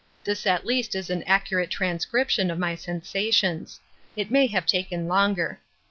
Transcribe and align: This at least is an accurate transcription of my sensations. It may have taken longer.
This 0.23 0.47
at 0.47 0.65
least 0.65 0.95
is 0.95 1.11
an 1.11 1.21
accurate 1.27 1.69
transcription 1.69 2.49
of 2.49 2.57
my 2.57 2.73
sensations. 2.73 3.79
It 4.15 4.31
may 4.31 4.47
have 4.47 4.65
taken 4.65 5.07
longer. 5.07 5.59